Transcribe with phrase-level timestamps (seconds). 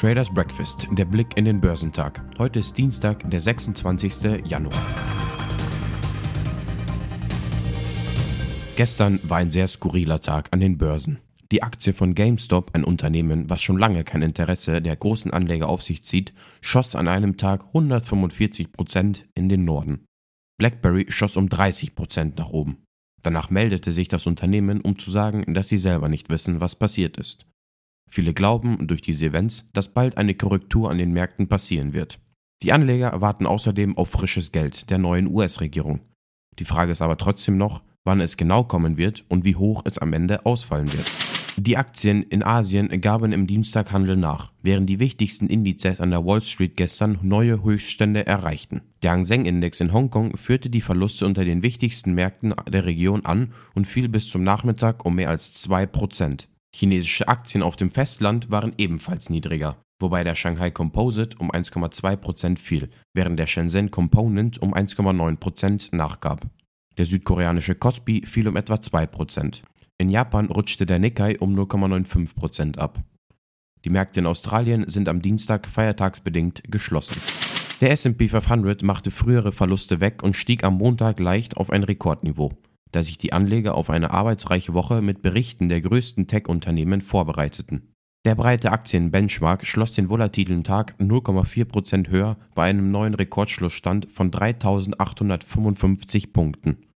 [0.00, 2.24] Traders Breakfast, der Blick in den Börsentag.
[2.38, 4.46] Heute ist Dienstag, der 26.
[4.46, 4.72] Januar.
[8.76, 11.18] Gestern war ein sehr skurriler Tag an den Börsen.
[11.52, 15.82] Die Aktie von GameStop, ein Unternehmen, was schon lange kein Interesse der großen Anleger auf
[15.82, 16.32] sich zieht,
[16.62, 20.06] schoss an einem Tag 145 Prozent in den Norden.
[20.60, 22.84] BlackBerry schoss um 30 Prozent nach oben.
[23.22, 27.16] Danach meldete sich das Unternehmen, um zu sagen, dass sie selber nicht wissen, was passiert
[27.16, 27.46] ist.
[28.10, 32.20] Viele glauben durch diese Events, dass bald eine Korrektur an den Märkten passieren wird.
[32.62, 36.00] Die Anleger warten außerdem auf frisches Geld der neuen US-Regierung.
[36.58, 39.96] Die Frage ist aber trotzdem noch, wann es genau kommen wird und wie hoch es
[39.96, 41.10] am Ende ausfallen wird.
[41.62, 46.40] Die Aktien in Asien gaben im Dienstaghandel nach, während die wichtigsten Indizes an der Wall
[46.40, 48.80] Street gestern neue Höchststände erreichten.
[49.02, 53.26] Der Hang Seng Index in Hongkong führte die Verluste unter den wichtigsten Märkten der Region
[53.26, 56.46] an und fiel bis zum Nachmittag um mehr als 2%.
[56.74, 62.88] Chinesische Aktien auf dem Festland waren ebenfalls niedriger, wobei der Shanghai Composite um 1,2% fiel,
[63.12, 66.46] während der Shenzhen Component um 1,9% nachgab.
[66.96, 69.60] Der südkoreanische Kospi fiel um etwa 2%.
[70.00, 73.02] In Japan rutschte der Nikkei um 0,95% ab.
[73.84, 77.20] Die Märkte in Australien sind am Dienstag feiertagsbedingt geschlossen.
[77.82, 82.52] Der SP 500 machte frühere Verluste weg und stieg am Montag leicht auf ein Rekordniveau
[82.92, 87.92] da sich die Anleger auf eine arbeitsreiche Woche mit Berichten der größten Tech-Unternehmen vorbereiteten.
[88.24, 96.32] Der breite Aktienbenchmark schloss den volatilen Tag 0,4% höher bei einem neuen Rekordschlussstand von 3.855
[96.32, 96.89] Punkten.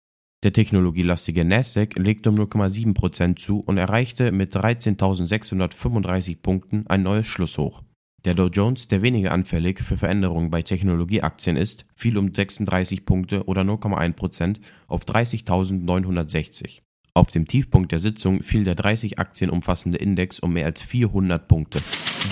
[0.43, 7.83] Der technologielastige Nasdaq legte um 0,7% zu und erreichte mit 13.635 Punkten ein neues Schlusshoch.
[8.25, 13.47] Der Dow Jones, der weniger anfällig für Veränderungen bei Technologieaktien ist, fiel um 36 Punkte
[13.47, 16.83] oder 0,1% auf 30.960.
[17.15, 21.47] Auf dem Tiefpunkt der Sitzung fiel der 30 Aktien umfassende Index um mehr als 400
[21.47, 21.81] Punkte.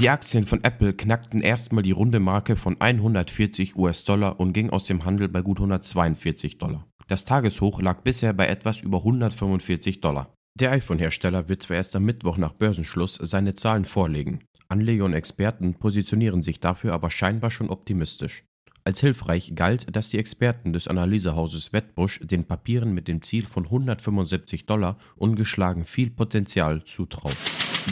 [0.00, 4.84] Die Aktien von Apple knackten erstmal die runde Marke von 140 US-Dollar und ging aus
[4.84, 6.89] dem Handel bei gut 142 Dollar.
[7.10, 10.32] Das Tageshoch lag bisher bei etwas über 145 Dollar.
[10.54, 14.44] Der iPhone-Hersteller wird zwar erst am Mittwoch nach Börsenschluss seine Zahlen vorlegen.
[14.69, 18.44] Anleger und Experten positionieren sich dafür aber scheinbar schon optimistisch.
[18.84, 23.65] Als hilfreich galt, dass die Experten des Analysehauses Wettbusch den Papieren mit dem Ziel von
[23.65, 27.37] 175 Dollar ungeschlagen viel Potenzial zutraut.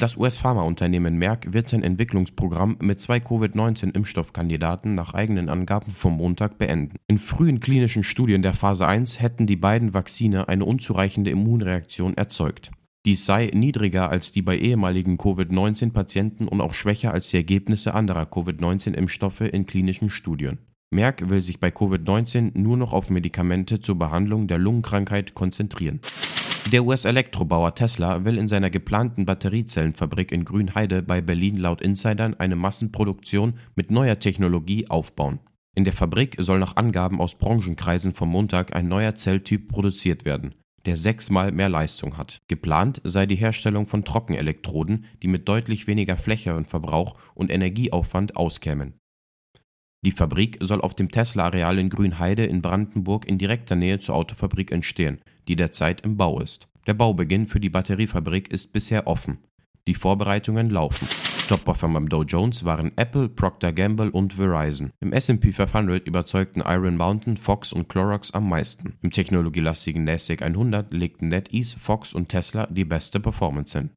[0.01, 6.97] Das US-Pharmaunternehmen Merck wird sein Entwicklungsprogramm mit zwei Covid-19-Impfstoffkandidaten nach eigenen Angaben vom Montag beenden.
[7.09, 12.71] In frühen klinischen Studien der Phase 1 hätten die beiden Vakzine eine unzureichende Immunreaktion erzeugt.
[13.07, 18.27] Dies sei niedriger als die bei ehemaligen Covid-19-Patienten und auch schwächer als die Ergebnisse anderer
[18.27, 20.59] Covid-19-Impfstoffe in klinischen Studien.
[20.91, 26.01] Merck will sich bei Covid-19 nur noch auf Medikamente zur Behandlung der Lungenkrankheit konzentrieren.
[26.73, 32.57] Der US-Elektrobauer Tesla will in seiner geplanten Batteriezellenfabrik in Grünheide bei Berlin laut Insidern eine
[32.57, 35.41] Massenproduktion mit neuer Technologie aufbauen.
[35.75, 40.55] In der Fabrik soll nach Angaben aus Branchenkreisen vom Montag ein neuer Zelltyp produziert werden
[40.89, 42.41] der sechsmal mehr Leistung hat.
[42.49, 48.95] Geplant sei die Herstellung von Trockenelektroden, die mit deutlich weniger Flächenverbrauch und Energieaufwand auskämen.
[50.03, 54.73] Die Fabrik soll auf dem Tesla-Areal in Grünheide in Brandenburg in direkter Nähe zur Autofabrik
[54.73, 56.69] entstehen, die derzeit im Bau ist.
[56.87, 59.39] Der Baubeginn für die Batteriefabrik ist bisher offen.
[59.87, 61.09] Die Vorbereitungen laufen.
[61.49, 64.91] Top-Performer beim Dow Jones waren Apple, Procter Gamble und Verizon.
[65.01, 68.99] Im S&P 500 überzeugten Iron Mountain, Fox und Clorox am meisten.
[69.01, 73.91] Im technologielastigen NASDAQ 100 legten NetEase, Fox und Tesla die beste Performance hin.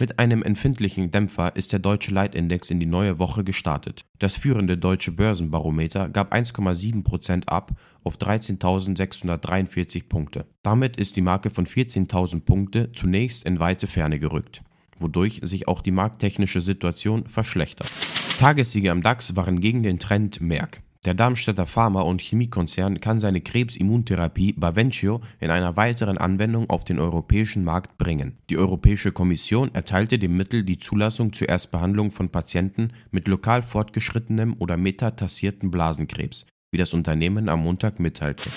[0.00, 4.04] Mit einem empfindlichen Dämpfer ist der deutsche Leitindex in die neue Woche gestartet.
[4.18, 7.72] Das führende deutsche Börsenbarometer gab 1,7% ab
[8.02, 10.46] auf 13.643 Punkte.
[10.62, 14.62] Damit ist die Marke von 14.000 Punkte zunächst in weite Ferne gerückt
[15.02, 17.90] wodurch sich auch die markttechnische Situation verschlechtert.
[18.38, 20.80] Tagessiege am DAX waren gegen den Trend Merck.
[21.04, 27.00] Der Darmstädter Pharma- und Chemiekonzern kann seine Krebsimmuntherapie Bavencio in einer weiteren Anwendung auf den
[27.00, 28.38] europäischen Markt bringen.
[28.48, 34.54] Die Europäische Kommission erteilte dem Mittel die Zulassung zur Erstbehandlung von Patienten mit lokal fortgeschrittenem
[34.60, 38.48] oder metastassierten Blasenkrebs, wie das Unternehmen am Montag mitteilte.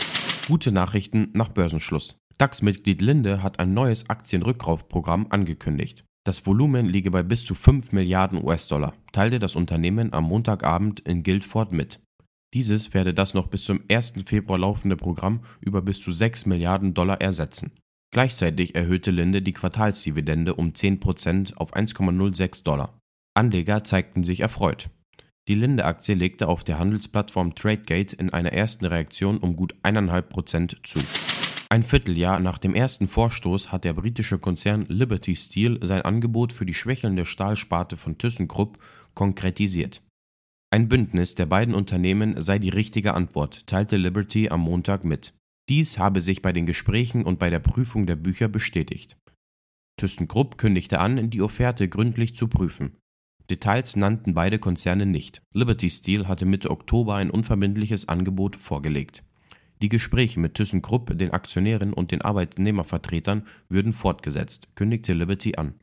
[0.48, 2.20] Gute Nachrichten nach Börsenschluss.
[2.38, 6.04] DAX-Mitglied Linde hat ein neues Aktienrückkaufprogramm angekündigt.
[6.24, 11.24] Das Volumen liege bei bis zu 5 Milliarden US-Dollar, teilte das Unternehmen am Montagabend in
[11.24, 12.00] Guildford mit.
[12.56, 14.14] Dieses werde das noch bis zum 1.
[14.26, 17.74] Februar laufende Programm über bis zu 6 Milliarden Dollar ersetzen.
[18.14, 22.98] Gleichzeitig erhöhte Linde die Quartalsdividende um 10% auf 1,06 Dollar.
[23.34, 24.90] Anleger zeigten sich erfreut.
[25.50, 31.00] Die Linde-Aktie legte auf der Handelsplattform Tradegate in einer ersten Reaktion um gut 1,5% zu.
[31.68, 36.66] Ein Vierteljahr nach dem ersten Vorstoß hat der britische Konzern Liberty Steel sein Angebot für
[36.66, 38.80] die schwächelnde Stahlsparte von ThyssenKrupp
[39.14, 40.02] konkretisiert.
[40.72, 45.34] Ein Bündnis der beiden Unternehmen sei die richtige Antwort, teilte Liberty am Montag mit.
[45.70, 49.18] Dies habe sich bei den Gesprächen und bei der Prüfung der Bücher bestätigt.
[49.98, 52.98] ThyssenKrupp kündigte an, die Offerte gründlich zu prüfen.
[53.50, 55.42] Details nannten beide Konzerne nicht.
[55.54, 59.24] Liberty Steel hatte Mitte Oktober ein unverbindliches Angebot vorgelegt.
[59.82, 65.76] Die Gespräche mit ThyssenKrupp, den Aktionären und den Arbeitnehmervertretern würden fortgesetzt, kündigte Liberty an.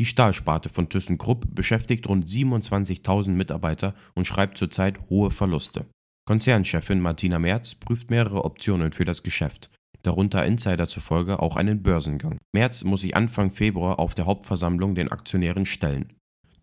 [0.00, 5.84] Die Stahlsparte von ThyssenKrupp beschäftigt rund 27.000 Mitarbeiter und schreibt zurzeit hohe Verluste.
[6.26, 9.68] Konzernchefin Martina Merz prüft mehrere Optionen für das Geschäft,
[10.00, 12.38] darunter Insider zufolge auch einen Börsengang.
[12.54, 16.14] Merz muss sich Anfang Februar auf der Hauptversammlung den Aktionären stellen.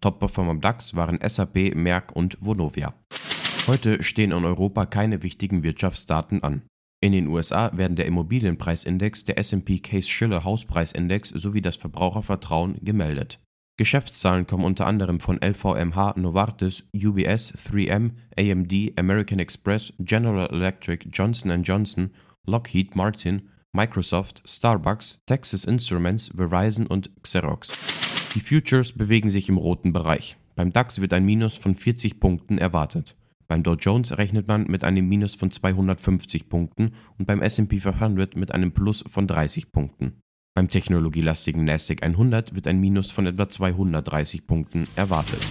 [0.01, 2.95] Top-Performer DAX waren SAP, Merck und Vonovia.
[3.67, 6.63] Heute stehen in Europa keine wichtigen Wirtschaftsdaten an.
[6.99, 13.39] In den USA werden der Immobilienpreisindex, der S&P Case-Shiller Hauspreisindex sowie das Verbrauchervertrauen gemeldet.
[13.77, 21.61] Geschäftszahlen kommen unter anderem von LVMH, Novartis, UBS, 3M, AMD, American Express, General Electric, Johnson
[21.61, 22.09] Johnson,
[22.47, 27.71] Lockheed Martin, Microsoft, Starbucks, Texas Instruments, Verizon und Xerox.
[28.33, 30.37] Die Futures bewegen sich im roten Bereich.
[30.55, 33.15] Beim DAX wird ein Minus von 40 Punkten erwartet.
[33.47, 38.35] Beim Dow Jones rechnet man mit einem Minus von 250 Punkten und beim S&P 500
[38.35, 40.21] mit einem Plus von 30 Punkten.
[40.53, 45.45] Beim technologielastigen Nasdaq 100 wird ein Minus von etwa 230 Punkten erwartet.